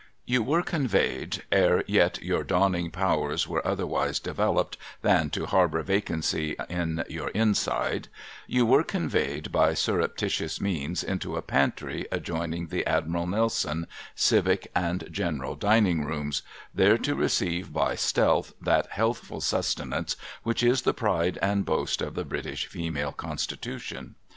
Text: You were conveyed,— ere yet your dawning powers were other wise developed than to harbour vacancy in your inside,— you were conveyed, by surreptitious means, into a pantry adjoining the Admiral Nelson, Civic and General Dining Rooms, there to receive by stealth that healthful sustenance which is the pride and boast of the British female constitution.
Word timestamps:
You 0.25 0.41
were 0.41 0.63
conveyed,— 0.63 1.43
ere 1.51 1.83
yet 1.85 2.23
your 2.23 2.43
dawning 2.43 2.89
powers 2.89 3.47
were 3.47 3.63
other 3.67 3.85
wise 3.85 4.19
developed 4.19 4.75
than 5.03 5.29
to 5.29 5.45
harbour 5.45 5.83
vacancy 5.83 6.55
in 6.67 7.03
your 7.07 7.27
inside,— 7.35 8.07
you 8.47 8.65
were 8.65 8.81
conveyed, 8.81 9.51
by 9.51 9.75
surreptitious 9.75 10.59
means, 10.59 11.03
into 11.03 11.35
a 11.35 11.43
pantry 11.43 12.07
adjoining 12.11 12.65
the 12.69 12.83
Admiral 12.87 13.27
Nelson, 13.27 13.85
Civic 14.15 14.71
and 14.73 15.07
General 15.11 15.53
Dining 15.55 16.03
Rooms, 16.03 16.41
there 16.73 16.97
to 16.97 17.13
receive 17.13 17.71
by 17.71 17.93
stealth 17.93 18.53
that 18.59 18.87
healthful 18.89 19.39
sustenance 19.39 20.15
which 20.41 20.63
is 20.63 20.81
the 20.81 20.95
pride 20.95 21.37
and 21.43 21.63
boast 21.63 22.01
of 22.01 22.15
the 22.15 22.25
British 22.25 22.65
female 22.65 23.11
constitution. 23.11 24.15